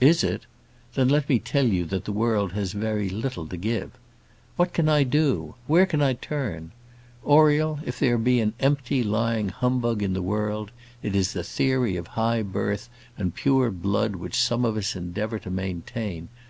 [0.00, 0.46] "Is it?
[0.94, 3.90] Then let me tell you that the world has very little to give.
[4.56, 5.54] What can I do?
[5.66, 6.70] Where can I turn?
[7.26, 10.70] Oriel, if there be an empty, lying humbug in the world,
[11.02, 12.88] it is the theory of high birth
[13.18, 16.30] and pure blood which some of us endeavour to maintain.